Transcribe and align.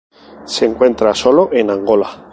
Se 0.45 0.65
encuentra 0.65 1.13
sólo 1.13 1.49
en 1.53 1.69
Angola. 1.69 2.27